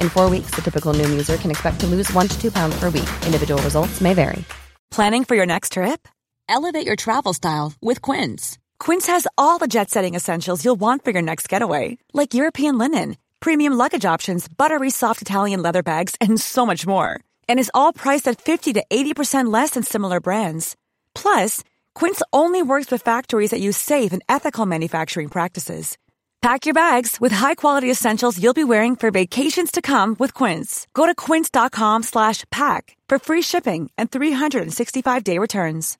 [0.00, 2.78] In four weeks, the typical Noom user can expect to lose one to two pounds
[2.78, 3.08] per week.
[3.24, 4.44] Individual results may vary.
[4.90, 6.06] Planning for your next trip?
[6.48, 8.58] Elevate your travel style with Quince.
[8.78, 12.78] Quince has all the jet setting essentials you'll want for your next getaway, like European
[12.78, 17.20] linen, premium luggage options, buttery soft Italian leather bags, and so much more.
[17.48, 20.74] And is all priced at 50 to 80% less than similar brands.
[21.14, 21.62] Plus,
[21.94, 25.98] Quince only works with factories that use safe and ethical manufacturing practices.
[26.40, 30.86] Pack your bags with high-quality essentials you'll be wearing for vacations to come with Quince.
[30.94, 35.98] Go to quince.com slash pack for free shipping and 365-day returns.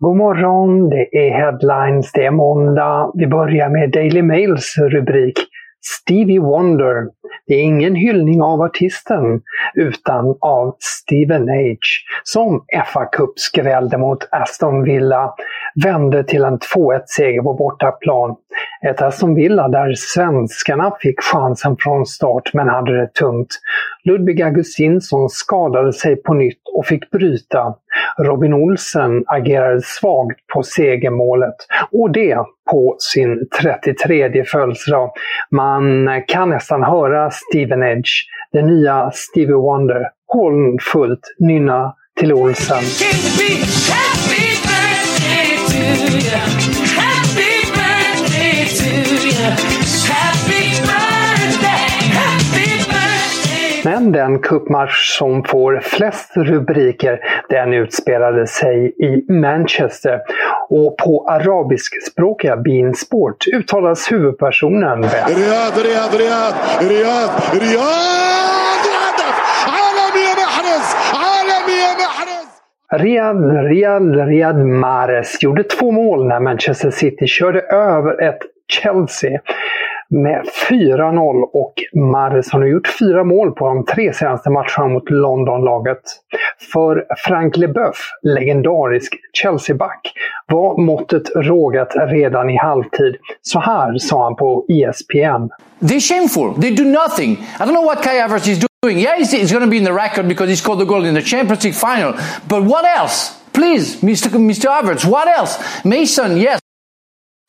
[0.00, 3.10] God morgon, det är headlines, det är måndag.
[3.14, 5.38] Vi börjar med Daily Mails rubrik
[5.84, 7.08] Stevie Wonder.
[7.46, 9.40] Det är ingen hyllning av artisten,
[9.74, 15.34] utan av Steven Age, som fa Cup skrällde mot Aston Villa,
[15.84, 18.36] vände till en 2-1-seger på bortaplan.
[18.86, 23.48] Ett Aston Villa där svenskarna fick chansen från start men hade det tungt.
[24.04, 27.74] Ludvig Augustinsson skadade sig på nytt och fick bryta.
[28.18, 31.54] Robin Olsen agerade svagt på segermålet
[31.90, 32.36] och det
[32.70, 35.10] på sin 33 födelsedag.
[35.50, 38.10] Man kan nästan höra Steven Edge,
[38.52, 42.82] den nya Stevie Wonder, hånfullt nynna till Olsen.
[53.83, 60.19] Men den cupmatch som får flest rubriker, den utspelade sig i Manchester.
[60.69, 65.27] Och på arabiskspråkiga Bein Sport uttalas huvudpersonen bäst.
[65.27, 72.47] رياض رياض رياض رياض رياض هدف عالمي يا محرز عالمي يا محرز
[72.93, 79.39] Riyad, Riyad, Riyad Mahrez gjorde två mål när Manchester City körde över ett Chelsea
[80.12, 85.10] med 4-0 och Mahrez har nu gjort fyra mål på de tre senaste matcherna mot
[85.10, 86.02] Londonlaget.
[86.72, 90.12] För Frank Leboeuf, legendarisk Chelsea-back,
[90.48, 93.16] var måttet rågat redan i halvtid.
[93.42, 95.48] Så här sa han på E ESPN.
[95.80, 96.62] They're shameful.
[96.62, 97.30] They do nothing.
[97.32, 98.98] I don't know what Kai Havertz is doing.
[98.98, 101.14] Yeah, kommer att going to be in the record because he scored the goal in
[101.14, 102.12] the Champions League final.
[102.48, 103.32] But what else?
[103.52, 104.30] Please, Mr.
[104.30, 104.68] Mr.
[104.68, 105.58] Havertz, what else?
[105.84, 106.61] Mason, yes.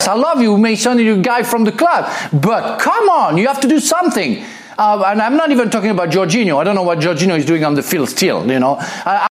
[0.08, 2.12] I love you, Mason, you're a guy from the club.
[2.34, 4.44] But come on, you have to do something.
[4.78, 6.59] Uh, and I'm not even talking about Jorginho.
[6.59, 8.78] I don't know what Jorginho is doing on the field still, you know.
[8.80, 9.28] I,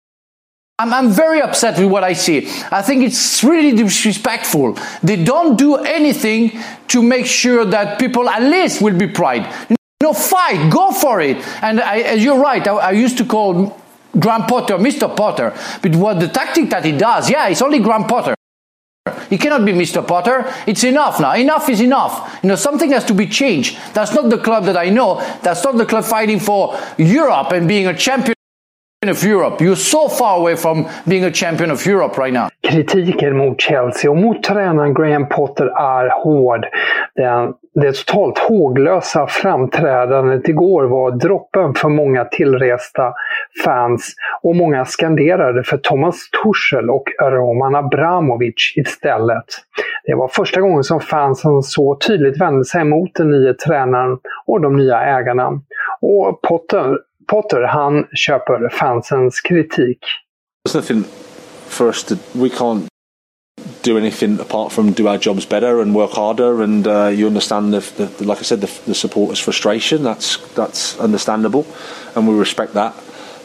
[0.79, 2.47] I'm, I'm very upset with what I see.
[2.71, 4.77] I think it's really disrespectful.
[5.01, 9.51] They don't do anything to make sure that people at least will be pride.
[9.69, 11.37] You know, fight, go for it.
[11.63, 12.65] And I, you're right.
[12.67, 13.79] I, I used to call
[14.19, 15.15] Graham Potter Mr.
[15.15, 18.36] Potter, but what the tactic that he does, yeah, it's only Graham Potter.
[19.29, 20.05] He cannot be Mr.
[20.05, 20.51] Potter.
[20.65, 21.33] It's enough now.
[21.33, 22.39] Enough is enough.
[22.43, 23.77] You know, something has to be changed.
[23.93, 25.21] That's not the club that I know.
[25.43, 28.35] That's not the club fighting for Europe and being a champion
[29.05, 29.61] of Europe.
[29.61, 32.49] You're so far away from being a champion of Europe right now.
[32.63, 36.65] Kritiken mot Chelsea och mot tränaren Graham Potter är hård.
[37.15, 43.13] Den, det totalt håglösa framträdandet igår var droppen för många tillresta
[43.63, 49.45] fans och många skanderade för Thomas Tuchel och Roman Abramovic istället.
[50.03, 54.61] Det var första gången som fansen så tydligt vände sig mot den nya tränaren och
[54.61, 55.61] de nya ägarna.
[56.01, 56.97] Och Potter,
[57.27, 59.99] Potter han köper fansens kritik.
[60.67, 61.03] There's nothing
[61.67, 62.15] for us to.
[62.33, 62.87] We can't
[63.83, 66.61] do anything apart from do our jobs better and work harder.
[66.61, 70.03] And uh, you understand the, the, like I said, the, the supporters' frustration.
[70.03, 71.65] That's that's understandable,
[72.15, 72.95] and we respect that.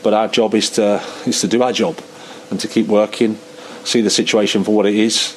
[0.02, 1.98] But our job is to is to do our job
[2.50, 3.38] and to keep working,
[3.84, 5.36] see the situation for what it is.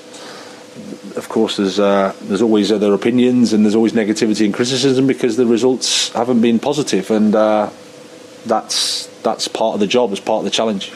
[1.15, 5.37] of course, there's uh, there's always other opinions and there's always negativity and criticism because
[5.37, 7.69] the results haven't been positive, and uh,
[8.45, 10.91] that's that's part of the job, it's part of the challenge.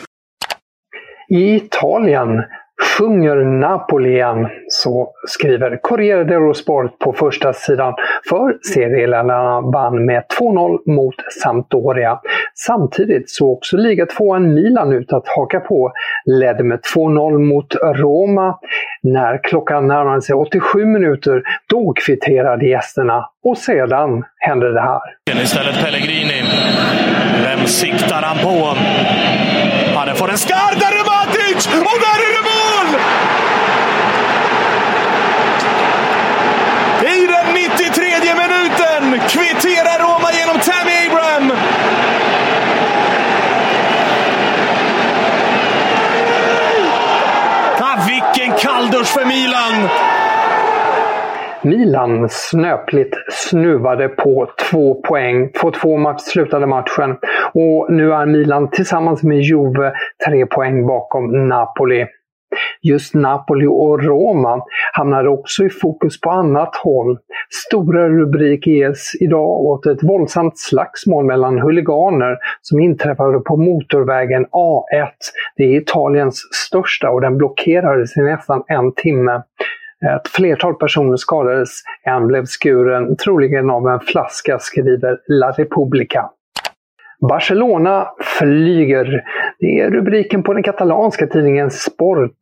[1.31, 2.45] I Italien
[2.81, 7.93] sjunger Napoli igen, så skriver Corriere dello Sport på första sidan.
[8.29, 12.19] För serieledarna vann med 2-0 mot Sampdoria.
[12.55, 15.91] Samtidigt såg också ligatvåan Milan ut att haka på.
[16.25, 18.59] Ledde med 2-0 mot Roma.
[19.03, 23.29] När klockan närmade sig 87 minuter, då kvitterade gästerna.
[23.43, 25.01] Och sedan hände det här.
[25.43, 26.41] Istället Pellegrini.
[27.43, 28.75] Vem siktar han på?
[29.95, 31.67] Han får en skarp, där är Matic!
[31.67, 32.48] Och där är det
[49.13, 49.89] för Milan!
[51.63, 55.49] Milan snöpligt snuvade på två poäng.
[55.61, 57.17] 2-2 match slutade matchen
[57.53, 59.93] och nu är Milan tillsammans med Juve
[60.27, 62.05] tre poäng bakom Napoli.
[62.81, 64.61] Just Napoli och Roma
[64.93, 67.17] hamnar också i fokus på annat håll.
[67.67, 75.09] Stora rubrik ges idag åt ett våldsamt slagsmål mellan huliganer som inträffade på motorvägen A1.
[75.55, 79.41] Det är Italiens största och den blockerades i nästan en timme.
[80.15, 81.69] Ett flertal personer skadades,
[82.03, 86.29] en blev skuren, troligen av en flaska, skriver La Repubblica.
[87.21, 88.07] Barcelona
[88.39, 89.23] flyger.
[89.59, 92.39] Det är rubriken på den katalanska tidningen Sport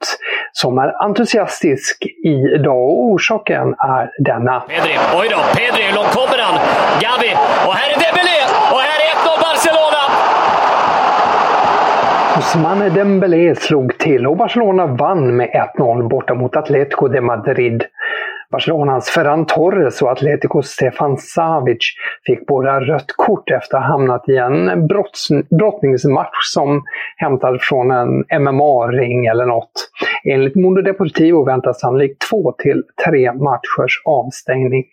[0.51, 2.05] som är entusiastisk
[2.55, 4.59] idag och orsaken är denna.
[4.59, 6.59] Pedri, oj då, Pedri, hur långt kommer han?
[7.01, 7.31] Gavi,
[7.67, 8.39] och här är Dembélé!
[8.71, 10.01] Och här är 1-0 Barcelona!
[12.37, 17.83] Ousmane Dembélé slog till och Barcelona vann med 1-0 borta mot Atletico de Madrid.
[18.51, 21.93] Barcelonas Ferran Torres och Atleticos Stefan Savic
[22.25, 25.27] fick båda rött kort efter att ha hamnat i en brotts,
[25.59, 26.83] brottningsmatch som
[27.17, 29.89] hämtad från en MMA-ring eller något.
[30.23, 34.83] Enligt Mundo Deportivo väntas sannolikt två till tre matchers avstängning.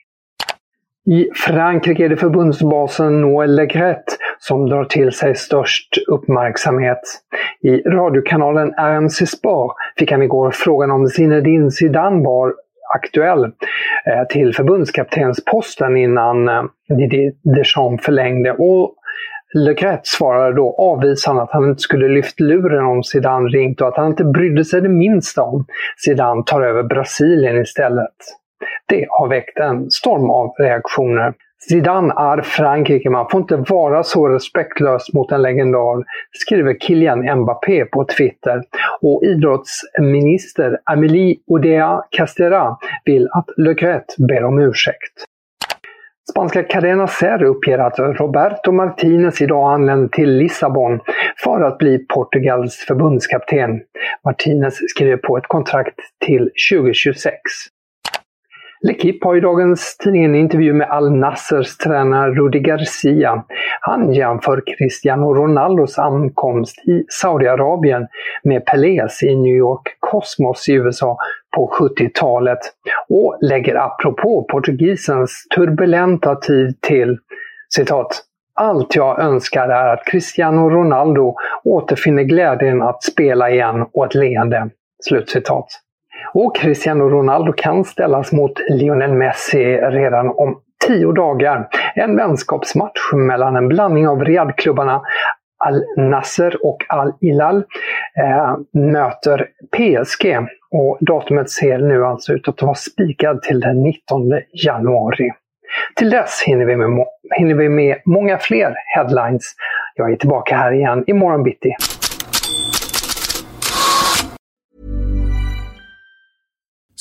[1.06, 4.04] I Frankrike är det förbundsbasen Noël Legret
[4.38, 7.00] som drar till sig störst uppmärksamhet.
[7.62, 12.54] I radiokanalen RMC Sport fick han igår frågan om Zinedine Zidane var
[12.94, 18.52] aktuell eh, till förbundskaptensposten innan eh, Didier Deschamps förlängde.
[18.52, 18.94] Och
[19.54, 23.96] Lecret svarade då avvisande att han inte skulle lyft luren om Zidane ringt och att
[23.96, 25.66] han inte brydde sig det minsta om
[26.04, 28.14] Zidane tar över Brasilien istället.
[28.86, 31.34] Det har väckt en storm av reaktioner.
[31.68, 37.84] Zidane är Frankrike, man får inte vara så respektlös mot en legendar, skriver Kylian Mbappé
[37.84, 38.62] på Twitter.
[39.00, 45.24] Och idrottsminister Amélie Oudéa Castera vill att Le Gret ber om ursäkt.
[46.30, 51.00] Spanska Cadena Ser uppger att Roberto Martinez idag anländer till Lissabon
[51.44, 53.80] för att bli Portugals förbundskapten.
[54.24, 55.94] Martinez skriver på ett kontrakt
[56.26, 57.32] till 2026.
[58.86, 63.44] L'Equipe har i dagens tidning en intervju med Al Nassers tränare Rudi Garcia.
[63.80, 68.06] Han jämför Cristiano Ronaldos ankomst i Saudiarabien
[68.42, 71.16] med Pelés i New York Cosmos i USA
[71.56, 72.58] på 70-talet
[73.08, 77.18] och lägger apropå portugisens turbulenta tid till
[77.74, 84.14] citat allt jag önskar är att Cristiano Ronaldo återfinner glädjen att spela igen och ett
[84.14, 84.70] leende.
[85.04, 85.66] Slutcitat.
[86.32, 91.68] Och Cristiano Ronaldo kan ställas mot Lionel Messi redan om tio dagar.
[91.94, 95.02] En vänskapsmatch mellan en blandning av Riyadh-klubbarna
[95.64, 97.64] Al-Nasser och Al Ilal
[98.18, 100.36] eh, möter PSG.
[100.70, 104.22] Och datumet ser nu alltså ut att vara spikad till den 19
[104.64, 105.30] januari.
[105.96, 107.06] Till dess hinner vi, med,
[107.38, 109.54] hinner vi med många fler headlines.
[109.94, 111.74] Jag är tillbaka här igen imorgon bitti.